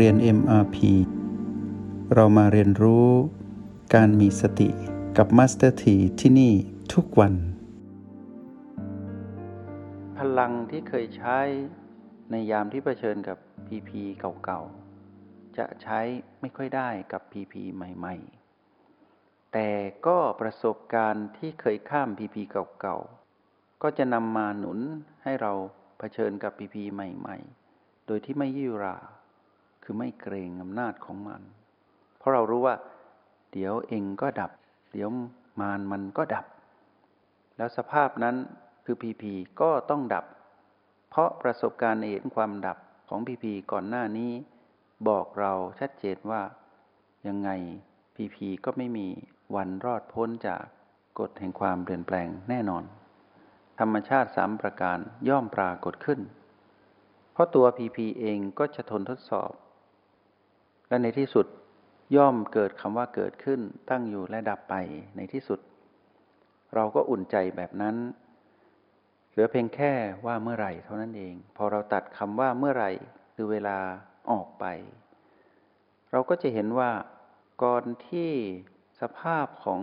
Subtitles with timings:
[0.00, 0.76] เรียน MRP
[2.14, 3.08] เรามาเรียนรู้
[3.94, 4.68] การมีสติ
[5.16, 6.52] กับ Master T ที่ที่นี่
[6.92, 7.34] ทุกวัน
[10.18, 11.38] พลังที่เคยใช้
[12.30, 13.90] ในยามที่เผชิญกับ PP
[14.44, 16.00] เก่าๆ จะใช้
[16.40, 18.16] ไม่ค่อยได้กับ PP ใหม่
[18.84, 19.68] ๆ แต่
[20.06, 22.36] ก็ประสบการณ์ที่เคยข้าม PP
[22.80, 24.78] เก่าๆ ก็จะนำมาหนุน
[25.22, 25.52] ให้เรา
[25.98, 27.36] เผชิญกับ PP ใหม่
[27.72, 28.96] ๆ โดยที่ไม่ยิ่วรา
[29.84, 31.42] คือไม่เกรงอำนาจของมัน
[32.18, 32.76] เพราะเรารู้ว่า
[33.52, 34.50] เดี๋ยวเองก็ดับ
[34.92, 35.08] เดี๋ยว
[35.60, 36.46] มารมันก็ดับ
[37.56, 38.36] แล้วสภาพนั้น
[38.84, 40.24] คือพีพีก็ต้องดับ
[41.10, 44.32] เพราะประสบการณ์เห็นความดับของพีพีก่อนหน้านี้
[45.08, 46.42] บอกเราชัดเจนว่า
[47.26, 47.50] ยังไง
[48.16, 49.06] พีพีก็ไม่มี
[49.54, 50.62] วันรอดพ้นจาก
[51.18, 52.84] กฎแห่งความเปลี่ยนแปลงแน่นอน
[53.80, 54.98] ธรรมชาติสามประการ
[55.28, 56.20] ย่อมปรากฏขึ้น
[57.32, 59.52] เพราะตัวพีพีเองก็จะทนทดสอบ
[60.94, 61.46] และในที่สุด
[62.16, 64.74] ย่อมเกิดคำว่าเกิดขึ้นตั้งอยู่และดับไป
[65.16, 65.60] ในที่สุด
[66.74, 67.96] เราก็อุ่นใจแบบนั้น
[69.30, 69.92] เหลือเพียงแค่
[70.26, 72.90] ว่าเมื่อไหร่เท่านั้นเอง พอเราตัดคำว่าเมื่อไหร่
[73.34, 73.78] คือเวลา
[74.30, 74.64] ออกไป
[76.10, 76.90] เราก็จะเห็นว่า
[77.64, 78.30] ก่อนที่
[79.00, 79.80] สภาพของ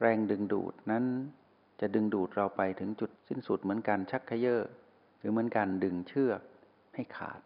[0.00, 1.04] แรงดึงดูดนั้น
[1.80, 4.56] จะดึงดูดเราไปถึงจุดสิ้นสุดเหมือนการชักขยเยอ
[5.18, 6.40] หรือเหมือนการดึงเชือก
[6.96, 7.40] ให้ขาด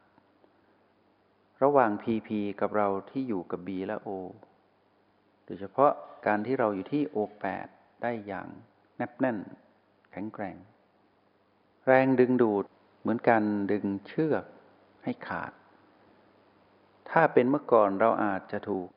[1.65, 2.29] ระหว่าง PP
[2.61, 4.09] กับเราที่อยู่กับ B และ O
[5.45, 5.93] โดยเฉพาะ
[6.27, 7.69] การที่เราอยู่ที่ O8
[8.03, 8.49] ได้อย่าง
[8.97, 9.39] แนบแน่น
[10.13, 10.57] แข็งแกร่ง
[11.87, 12.65] แรงดึงดูด
[13.01, 14.45] เหมือนการดึงเชือก
[15.05, 15.53] ให้ขาด
[17.11, 18.89] ถ้าเป็นเมื่อก่อนเราอาจจะถูก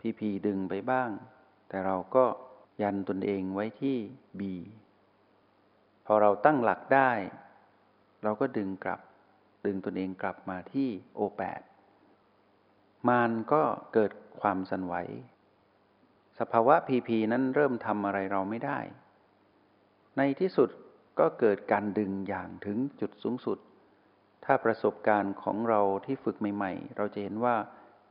[0.00, 1.10] PP ดึงไปบ้าง
[1.68, 2.24] แต่เราก็
[2.82, 3.96] ยันตนเองไว้ที่
[4.38, 4.42] B
[6.06, 7.12] พอเราตั้งหลักได้
[8.22, 9.00] เราก็ดึงกลับ
[9.66, 10.88] ดึงตนเองกลับมาที่
[11.18, 11.62] O8
[13.08, 13.62] มารก็
[13.94, 14.94] เกิดความสั่นไหว
[16.38, 18.78] สภาวะพีพีนั้นเริ่มทำอะไรเราไม่ได้
[20.16, 20.70] ในที่สุด
[21.18, 23.58] ก็เกิดการดึงอย่างถึงจุดสูงสุด
[24.44, 27.56] ถ้าประสบการณ์ของเราที่ฝึกใหม่ ๆ เราจะเห็นว่า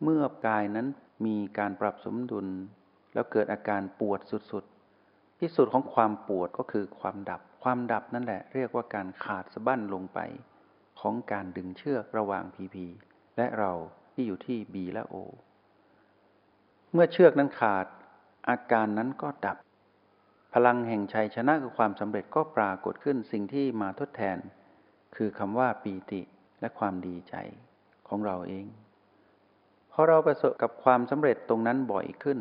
[0.04, 0.88] เมื่อกายนั้น
[1.26, 2.48] มีการปรับสมดุล
[3.14, 10.20] แล้วเกิดอาการปวดสุดๆ ที่สุดของความปวดก็คือความดับ ความดับนั่นแหละเรียกว่าการขาดสะบั้นลงไป
[11.00, 12.86] ของการดึงเชือกระหว่างพีพี
[13.38, 13.72] และเรา
[14.14, 15.16] ที่อยู่ที่ B และ O
[16.94, 17.86] เมื่อเชือกนั้นขาด
[18.50, 19.58] อาการนั้นก็ดับ
[20.54, 24.38] พลังแห่งชัยชนะคือความสำเร็จก็ปรากฏขึ้นสิ่งที่มาทดแทน
[25.16, 26.22] คือคำว่าปีติ
[26.60, 27.36] และความดีใจ
[28.08, 28.66] ของเราเอง
[29.92, 32.40] พอเราประสบกับความสำเร็จตรงนั้นบ่อยขึ้น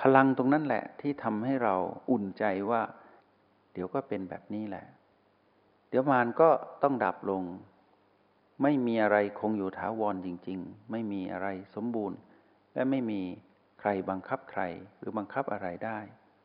[0.00, 1.74] พลังตรงนั้นแหละที่ทำให้เรา
[2.10, 2.82] อุ่นใจว่า
[3.72, 4.84] เดี๋ยวก็เป็นแบบนี้แหละ
[5.88, 6.48] เดี๋ยวมานก็
[6.82, 7.42] ต้องดับลง
[8.62, 12.18] ไม่มีอะไรคงอยู่ถาวรจริง ๆ ไม่มีอะไรสมบูรณ์
[12.74, 13.20] และไม่มี
[13.80, 14.62] ใครบังคับใคร
[14.98, 15.98] หรือบังคับอะไรได้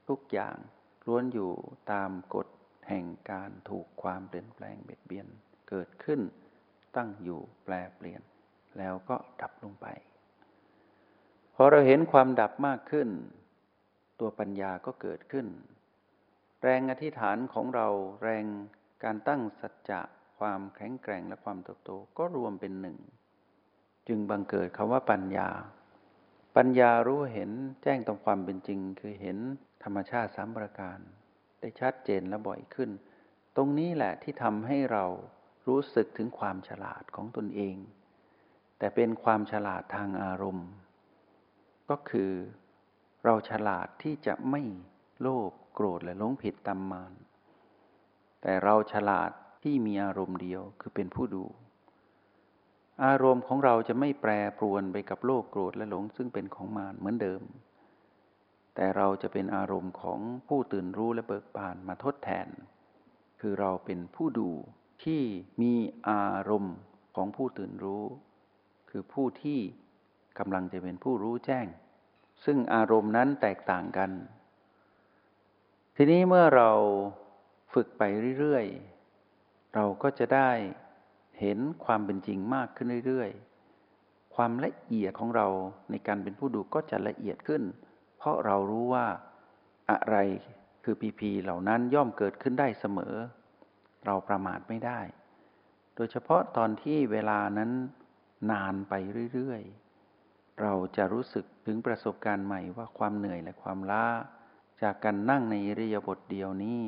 [0.10, 0.56] ทุกอย่าง
[1.06, 1.52] ล้วนอยู่
[1.92, 2.48] ตามกฎ
[2.88, 5.28] แห่งการถูกความเปลี่ยนแปลงเบียดเบียน
[5.70, 6.22] เกิดขึ้น
[6.96, 8.22] ตั้งอยู่แปลเปลี่ยน
[8.78, 9.86] แล้วก็ดับลงไป
[11.56, 13.10] พอเราเห็นความดับมากขึ้น
[14.20, 15.48] ตัวปัญญาก็เกิดขึ้น
[16.64, 17.88] แรงอธิษฐานของเรา
[18.24, 18.46] แรง
[19.04, 20.02] การตั้งสัจจะ
[20.40, 22.98] ความแข็งแกร่งและความเติบโตก็รวมเป็นหนึ่ง
[24.08, 25.50] จึงบังเกิดคำว่าปัญญา
[26.56, 27.52] ปัญญารู้เห็น
[27.84, 29.38] แจ้งตรงความเป็นจริง คือเห็น
[29.84, 31.00] ธรรมชาติสามประการ
[31.60, 32.90] ได้ชัดเจนและบ่อยขึ้น
[33.56, 35.06] ตรงนี้แหละที่ทำให้เรา
[35.68, 37.76] รู้สึกถึงความฉลาดของตนเอง
[38.78, 40.70] แต่เป็นความฉลาดทางอารมณ์
[41.90, 42.32] ก็คือ
[43.24, 44.62] เราฉลาดที่จะไม่
[45.22, 47.14] โลภโกรธและหลงผิดตามมาน
[48.42, 49.32] แต่เราฉลาด
[49.68, 51.44] ที่มีอารมณ์เดียวคือเป็นผู้ดู
[53.06, 57.42] อารมณ์ของเราจะไม่แปรปรวนไปกับโลภโกรธและหลงซึ่งเป็นของมารเหมือนเดิม
[58.76, 62.48] แต่เราจะเป็นอารมณ์ของผู้ตื่นรู้และเบิกบานมาทดแทน
[63.40, 64.50] คือเราเป็นผู้ดู
[65.04, 65.22] ที่
[65.62, 65.74] มี
[66.10, 66.76] อารมณ์
[67.16, 68.04] ของผู้ตื่นรู้
[68.90, 69.60] คือผู้ที่
[70.40, 71.68] กำลังจะเป็นผู้รู้แจ้ง
[72.46, 74.12] ซึ่งอารมณ์นั้นแตกต่างกัน
[75.96, 76.72] ทีนี้เมื่อเรา
[77.74, 78.04] ฝึกไป
[78.40, 78.68] เรื่อย
[79.76, 80.52] เราก็จะได้
[81.40, 85.48] เห็นความเป็นจริงมากขึ้นเรื่อยๆ ความละเอียดของเรา
[85.90, 87.64] ในการเป็นผู้ดูก็จะละเอียดขึ้น
[88.18, 89.08] เพราะเรารู้ว่า
[89.92, 90.18] อะไร
[90.84, 93.16] คือพีพีเหล่านั้นย่อมเกิดขึ้นได้เสมอ
[94.06, 95.00] เราประมาทไม่ได้
[95.96, 97.72] โดยเฉพาะตอนที่เวลานั้น
[98.52, 98.94] นานไป
[99.34, 104.06] เรื่อยๆ เราจะรู้สึกถึงประสบการณ์ใหม่ว่าความเหนื่อยและความล้า
[104.84, 106.82] จากการนั่งในอริยาบถเดียวนี้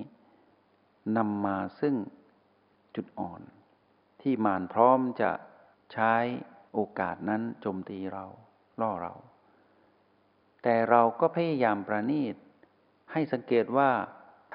[1.18, 1.96] นำมาซึ่ง
[2.98, 3.42] จุดอ่อน
[4.22, 5.32] ที่มารพร้อมจะ
[5.94, 6.14] ใช้
[6.74, 8.26] โอกาสนั้นโจมตีเรา
[8.82, 9.14] ล่อเรา
[10.64, 12.36] แต่เราก็พยายามประณีต
[13.12, 13.92] ให้สังเกตว่า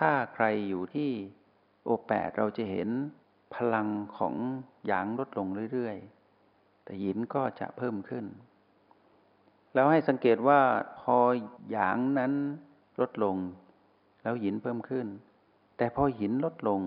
[0.01, 1.11] ถ้าใครอยู่ที่
[1.85, 2.89] โอแปดเราจะเห็น
[3.55, 4.35] พลังของ
[4.87, 8.25] หยางลดลงเรื่อยๆ แต่หยินก็จะเพิ่มขึ้น
[9.75, 10.61] แล้วให้สังเกตว่า
[11.01, 11.17] พอ
[11.71, 12.33] หยางนั้น
[13.01, 13.37] ลดลง
[14.23, 15.07] แล้วหยินเพิ่มขึ้น
[15.77, 16.81] แต่พอหินลดลง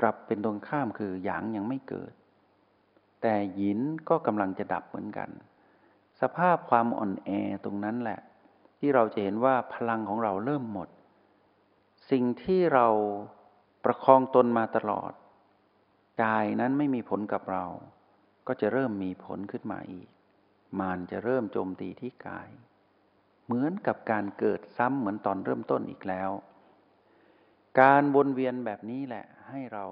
[0.00, 2.12] กลับเป็นตรงข้ามคือหยางยังไม่เกิด
[3.22, 5.30] แต่หยินก็กำลังจะดับเหมือนกัน
[6.20, 7.30] สภาพความอ่อนแอ
[7.64, 8.20] ตรงนั้นแหละ
[8.78, 10.88] ที่เราจะเห็นว่าพลังของเราเริ่มหมด
[12.10, 12.86] สิ่งที่เรา
[13.84, 15.12] ประคองตนมาตลอด
[16.22, 17.64] กายนั้นไม่มีผลกับเรา
[18.46, 20.08] ก็จะเริ่มมีผลขึ้นมาอีก
[20.78, 22.48] มานจะเริ่มโจมตีที่กาย
[23.44, 26.30] เหมือนกับการเกิดซ้ำเหมือนตอนเริ่มต้นอีกแล้ว
[27.80, 29.86] การวนเวียนแบบนี้แหละ ให้เรา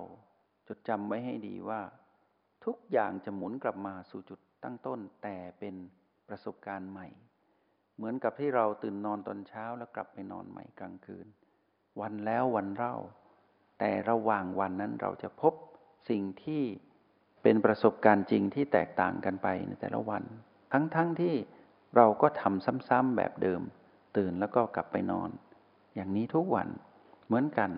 [0.69, 1.81] จดจำไว้ให้ดีว่า
[2.65, 5.75] ทุกอย่างจะหมุนกลับมาสู่จุดตั้งต้น แต่เป็น
[6.29, 7.09] ประสบการณ์ใหม่
[7.97, 11.27] เหมือนกับที่เราตื่นนอนตอนเช้าแล้วกลับไปนอนใหม่กลางคืน
[12.01, 12.97] วันแล้ววันเล่า
[13.79, 15.55] แต่ระหว่างวันนั้นเราจะพบ
[16.11, 16.63] สิ่งที่
[17.43, 20.23] เป็นประสบการณ์จริงที่แตกต่างกันไปในแต่ละวัน
[20.73, 21.35] ทั้งๆทที่
[21.97, 23.63] เราก็ทำซ้ำๆแบบเดิม
[24.17, 25.31] ตื่นแล้วก็กลับไปนอน
[25.95, 26.69] อย่างนี้ทุกวัน
[27.27, 27.71] เหมือนกัน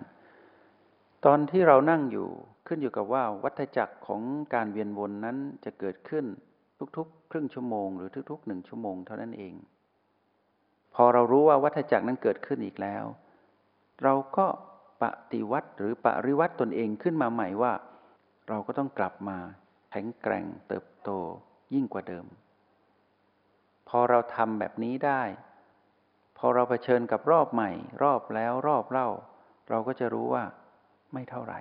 [1.25, 2.27] ตอนที่เรานั่งอยู่
[2.67, 4.21] ขึ้นอยู่กับว่าวัฏจักรของ
[4.53, 6.25] การเวียนวนนั้นจะเกิดขึ้น
[6.97, 9.53] ทุกๆ ครึ่งชั่วโมง หรือทุกๆหนึ่งชั่วโมงเท่านั้นเอง
[10.95, 13.03] พอเรารู้ว่าวัฏจักรนั้นเกิดขึ้นอีกแล้ว
[14.03, 14.47] เราก็
[15.01, 17.73] ปฏิวัติหรือปริวัติตนเองขึ้นมาใหม่ว่า
[18.47, 19.37] เราก็ต้องกลับมา
[19.91, 21.09] แข็งแกร่งเติบโต
[21.73, 22.25] ยิ่งกว่าเดิม
[23.89, 25.21] พอเราทำแบบนี้ได้
[26.37, 27.71] พอเราเผชิญกับรอบใหม่
[28.03, 29.09] รอบแล้วรอบเล่า
[29.69, 30.43] เราก็จะรู้ว่า
[31.13, 31.59] ไม่เท่าไหร่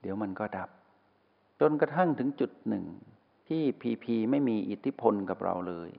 [0.00, 0.68] เดี๋ยวมันก็ดับ
[1.60, 2.84] จนกระทั่งถึงจุดหนึ่ง
[3.48, 5.90] ที่พีพีไม่มีอิทธิพลกับเราเลย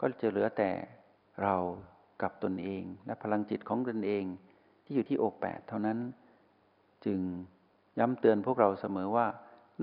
[0.00, 0.70] ก็จะเหลือแต่
[1.42, 1.56] เรา
[2.22, 4.24] กับตนเอง และพลังจิตของตนเอง
[4.84, 5.98] ที่อยู่ที่โอแปดเท่านั้น
[7.04, 7.20] จึง
[7.98, 9.26] ย้ำเตือนพวกเราเสมอว่า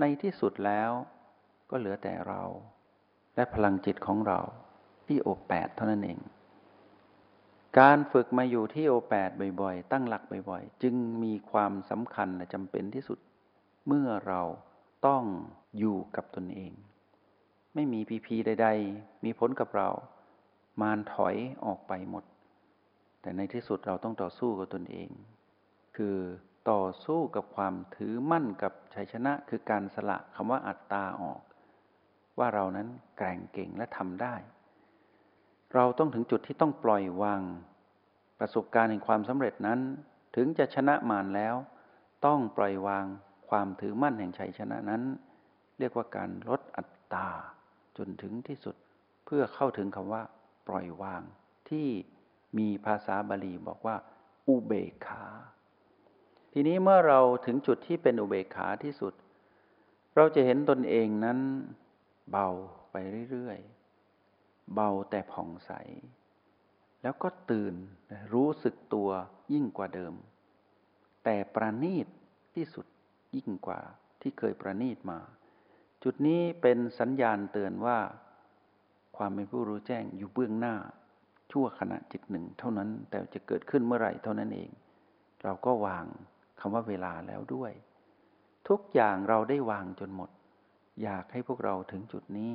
[0.00, 0.90] ในที่สุดแล้ว
[1.70, 2.42] ก็เหลือแต่เรา
[3.36, 4.40] และพลังจิตของเรา
[5.06, 6.18] ที่โอแปดเท่านั้นเอง
[7.80, 9.30] การฝึกมาอยู่ที่โอแปด
[9.60, 13.18] บ่อยๆ ตั้งหลักบ่อยๆ จึงมีความสำคัญและจำเป็นที่สุด
[13.86, 14.42] เมื่อเรา
[15.06, 15.22] ต้อง
[15.78, 16.72] อยู่กับตนเอง
[17.74, 19.88] ไม่มีพีพีใด ๆ มีผลกับเรา
[20.82, 22.24] มารถอยออกไปหมด
[23.20, 25.08] แต่ในที่สุดเราต้องต่อสู้กับตนเอง
[25.96, 26.16] คือ
[26.70, 31.40] ต่อสู้กับความถือมั่นกับชัยชนะคือการสละคำว่าอัตตาออก
[32.38, 34.34] ว่าเรานั้นแกร่งเก่งและทำได้
[35.76, 37.42] เราต้องถึงจุดที่ต้องปล่อยวาง
[38.38, 39.80] ประสบการณ์แห่งความสำเร็จนั้น
[40.36, 41.54] ถึงจะชนะมารแล้ว
[42.26, 43.04] ต้องปล่อยวาง
[43.48, 45.02] ความถือมั่นแห่งชัยชนะนั้น
[45.78, 47.28] เรียกว่าการลดอัตตา
[47.98, 48.76] จนถึงที่สุด
[49.24, 50.22] เพื่อเข้าถึงคำว่า
[50.68, 51.22] ปล่อยวาง
[51.68, 51.88] ที่
[52.58, 53.96] มีภาษาบาลีบอกว่า
[54.48, 55.24] อุเบกขา
[56.52, 59.14] ทีนี้เมื่อเราถึงจุดที่เป็นอุเบกขาที่สุด
[60.16, 61.38] เราจะเห็นตนเองนั้น
[62.30, 62.48] เบา
[62.92, 62.96] ไป
[63.30, 63.75] เรื่อยๆ
[64.74, 65.70] เบาแต่ผ่องใส
[67.02, 67.74] แล้วก็ตื่น
[68.32, 69.08] รู้สึกตัว
[69.52, 70.14] ยิ่งกว่าเดิม
[71.24, 72.06] แต่ประณีต
[72.54, 72.86] ที่สุด
[73.36, 73.80] ยิ่งกว่า
[74.20, 75.18] ที่เคยประณีตมา
[76.02, 77.98] จุดนี้เป็นสัญญาณเตือนว่า
[79.16, 80.74] ความเป็นผู้รู้แจ้งอยู่เบื้องหน้า
[81.50, 84.70] ชั่วขณะจิตหนึ่งเท่านั้นแต่จะเกิดขึ้นเมื่อไหร่เท่านั้นเอง
[85.44, 86.04] เราก็วาง
[86.60, 87.72] คำว่าเวลาแล้วด้วย
[88.68, 90.30] ทุกอย่างเราได้วางจนหมด
[91.02, 92.52] อยากให้พวกเราถึงจุดนี้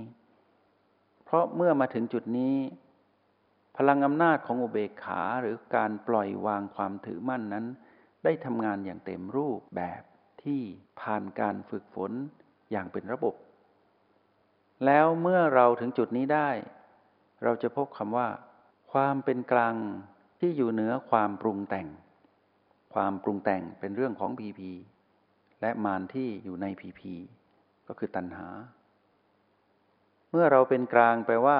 [1.31, 2.55] เพราะเมื่อมาถึงจุดนี้
[3.77, 7.65] พลังอำนาจของอุเบกขาหรือการปล่อยวางความถือมั่นนั้น
[8.23, 10.01] ได้ทำงานอย่างเต็มรูปแบบ
[10.43, 10.61] ที่
[11.01, 12.11] ผ่านการฝึกฝน
[12.71, 13.35] อย่างเป็นระบบ
[14.85, 16.49] แล้วเมื่อเราถึงจุดนี้ได้
[17.43, 18.27] เราจะพบคำว่า
[18.91, 19.75] ความเป็นกลาง
[20.39, 21.87] ที่อยู่เหนือความปรุงแต่ง
[22.93, 24.71] ความปรุงแต่งเป็นเรื่องของพีพี
[25.61, 27.13] และมารที่อยู่ในพีพี
[27.87, 28.47] ก็คือตัณหา
[30.31, 31.59] เมื่อเราเป็นกลางแปลว่า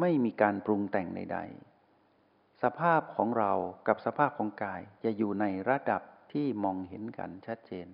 [0.00, 3.52] ไม่มีการปรุงแต่งใดๆ สภาพของเรา
[3.88, 7.86] กับสภาพของกายจะอยู่ในระดับที่มองเห็นกันชัดเจน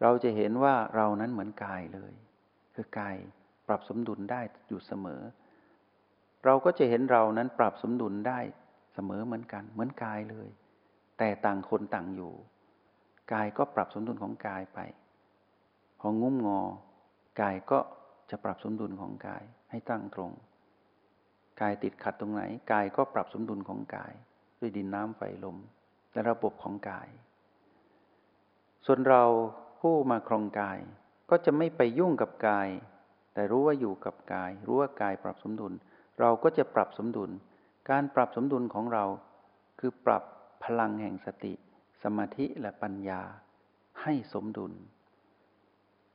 [0.00, 2.12] เราจะเห็นว่าเรานั้นเหมือนกายเลย
[2.74, 3.16] คือกาย
[3.68, 5.22] ปรับสมดุลได้อยู่เสมอ
[6.44, 8.40] เราก็จะเห็นเรานั้นปรับสมดุลได้
[8.94, 10.48] เสมอเหมือนกัน เหมือนกายเลย
[11.18, 12.32] แต่ต่างคนต่างอยู่
[13.32, 14.78] กายก็ปรับสมดุลของกายไป
[16.00, 16.60] พองุ้มงอ
[17.40, 17.78] กายก็
[18.32, 20.32] จะปรับสมดุลของกายให้ตั้งตรง
[21.60, 24.12] กายติดขัดตรงไหน กายก็ปรับสมดุลของกาย
[24.60, 25.56] ด้วยดินน้ำไฟลม
[26.12, 27.08] และระบบของกาย
[28.86, 29.24] ส่วนเรา
[29.80, 30.78] ผู้มาครองกาย
[31.30, 32.68] ก็จะไม่ไปยุ่งกับกาย
[33.34, 35.72] แต่รู้ว่าอยู่กับกาย รู้ว่ากายปรับสมดุล
[36.20, 37.30] เราก็จะปรับสมดุล
[37.90, 39.04] การปรับสมดุลของเรา
[39.80, 40.22] คือปรับ
[40.64, 41.54] พลังแห่งสติ
[42.02, 43.22] สมาธิและปัญญา
[44.02, 44.72] ให้สมดุล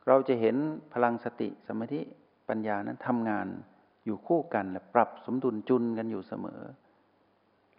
[0.07, 0.55] เราจะเห็น
[0.93, 2.01] พลังสติสมาธิ
[2.49, 3.47] ปัญญานั้นทำงาน
[4.05, 6.61] อยู่คู่กันและปรับสมดุลจุนกันอยู่เสมอ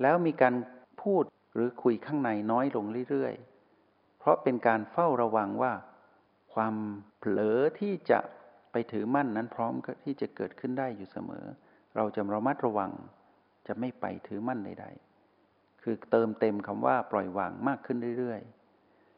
[0.03, 0.55] แล้วมีการ
[1.03, 5.73] พูดหรือคุยข้างในน้อยลงเรื่อยๆ เพราะเป็นการเฝ้าระวังว่า
[6.55, 6.75] ความ
[7.19, 8.19] เผลอที่จะ
[8.73, 11.45] ไปถือมั่นนั้นพร้อมที่จะเกิดขึ้นได้อยู่เสมอ
[11.97, 12.91] เราจะระมัดระวัง
[13.67, 18.41] จะไม่ไปถือมั่นใดๆ คือเติมเต็มคำว่าปล่อยวางมากขึ้นเรื่อย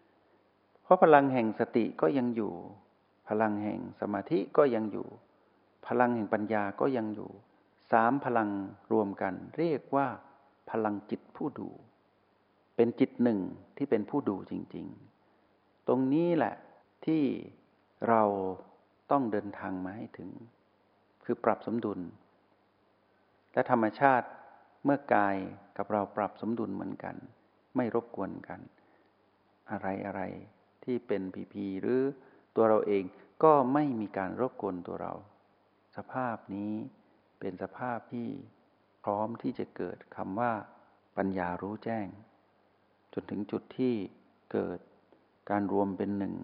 [0.05, 2.53] ๆ เพราะพลังแห่งสติก็ยังอยู่
[3.31, 5.09] พลังแห่งสมาธิก็ยังอยู่
[5.87, 7.31] พลังแห่งปัญญาก็ยังอยู่
[7.93, 8.51] สามพลัง
[8.93, 10.07] รวมกัน เรียกว่า
[10.71, 11.69] พลังจิตผู้ดู
[12.77, 13.41] เป็นจิตหนึ่ง
[13.77, 14.87] ที่เป็นผู้ดูจริง
[15.37, 16.55] ๆ ตรงนี้แหละ
[17.07, 17.23] ที่
[18.09, 18.23] เรา
[19.11, 20.31] ต้องเดินทางมาให้ถึง
[21.25, 22.01] คือปรับสมดุล
[23.53, 24.29] และธรรมชาติ
[24.85, 25.37] เมื่อกาย
[25.77, 27.17] กับเราปรับสมดุลเหมือนกัน
[27.77, 28.61] ไม่รบกวนกัน
[29.71, 30.23] อะไรอะไร
[30.85, 32.01] ที่เป็นผีผีหรือ
[32.57, 33.05] ตัวเราเอง
[33.43, 35.15] ก็ไม่มีการรบกวนตัวเรา
[35.97, 36.73] สภาพนี้
[37.41, 38.29] เป็นสภาพที่
[39.05, 40.53] พร้อมที่จะเกิดคำว่า
[41.17, 42.07] ปัญญารู้แจ้ง
[43.13, 43.95] จนถึงจุดที่
[44.53, 44.79] เกิด
[45.51, 46.35] การรวมเป็นหนึ่ง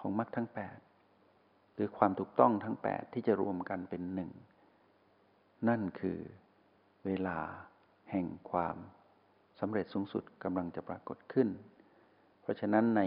[0.00, 0.78] ของมรรคทั้งแปด
[1.74, 4.30] หรือความถูกต้องทั้งแปดที่จะรวมกันเป็นหนึ่ง
[5.68, 6.18] นั่นคือ
[7.04, 7.38] เวลา
[8.10, 8.76] แห่งความ
[9.60, 11.48] สำเร็จสูงสุดกำลังจะปรากฏขึ้น
[12.40, 13.02] เพราะฉะนั้นใน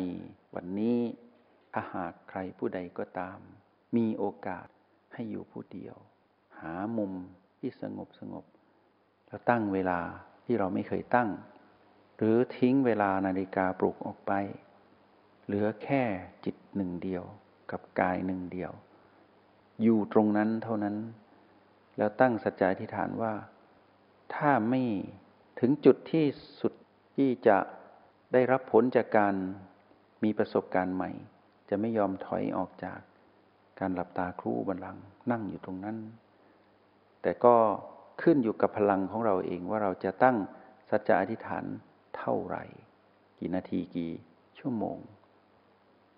[0.55, 0.97] วันนี้
[1.75, 3.39] อาหากใครผู้ใดก็ตาม
[3.95, 4.67] มีโอกาส
[5.13, 5.95] ให้อยู่ผู้เดียว
[6.61, 7.13] หามุม
[7.57, 8.45] ที่สงบสงบ
[9.27, 9.99] แล้วตั้งเวลา
[10.45, 11.29] ที่เราไม่เคยตั้ง
[12.17, 14.31] หรือทิ้งเวลานาฬิกาปลุกออกไป
[15.45, 16.03] เหลือแค่
[16.45, 17.23] จิตหนึ่งเดียว
[17.71, 18.71] กับกายหนึ่งเดียว
[19.81, 20.95] อยู่ตรงนั้นเท่านั้น
[21.97, 23.33] แล้วตั้งสัจจะอธิษฐานว่า
[24.35, 24.81] ถ้าไม่
[25.59, 26.25] ถึงจุดที่
[26.61, 26.73] สุด
[27.15, 27.57] ที่จะ
[28.33, 29.35] ได้รับผลจากการ
[30.23, 31.11] มีประสบการณ์ใหม่
[31.69, 32.99] จะไม่ยอมถอยออกจาก
[33.79, 34.97] การหลับตาครู่บันลัง
[35.31, 35.97] นั่งอยู่ตรงนั้น
[37.21, 37.55] แต่ก็
[38.21, 40.37] ขึ้นอยู่กับพลังของเราเองว่าเราจะตั้ง
[40.89, 41.65] สัจจะอธิษฐาน
[42.17, 42.63] เท่าไหร่
[43.39, 44.11] กี่นาทีกี่
[44.59, 44.97] ชั่วโมง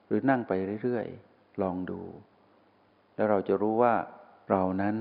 [0.06, 0.52] หรือนั่งไป
[0.84, 2.02] เรื่อยๆ ลองดู
[3.16, 3.94] แล้วเราจะรู้ว่า
[4.50, 4.96] เรานั้น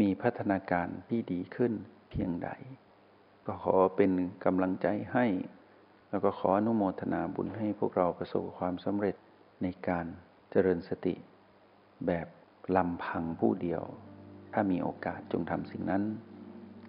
[0.00, 1.72] มีพัฒนาการที่ดีขึ้น
[2.10, 2.50] เพียงใด
[3.46, 4.10] ก็ขอเป็น
[4.44, 5.26] กำลังใจให้
[6.10, 9.16] แล้วก็ขออนุโมทนาบุญให้พวกเราประสบความสำเร็จ
[9.62, 10.06] ในการ
[10.50, 11.14] เจริญสติ
[12.06, 12.26] แบบ
[12.76, 13.82] ลำพังผู้เดียว
[14.52, 16.02] ถ้ามีโอกาสจงทำสิ่งนั้น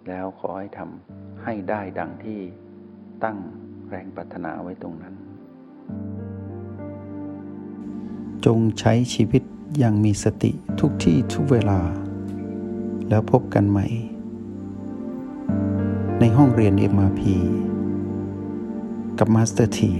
[0.08, 2.40] แล้วขอให้ทำให้ได้ดังที่
[3.24, 3.38] ตั้ง
[3.88, 5.14] แรงปรารถนาไว้ตรงนั้น
[8.44, 9.42] จงใช้ชีวิต
[9.78, 10.50] อย่างมีสติ
[10.80, 11.80] ทุกที่ทุกเวลา
[13.08, 13.86] แล้วพบกันใหม่
[16.20, 17.22] ในห้องเรียน MRP
[19.18, 19.92] กับมาสเตอร์ที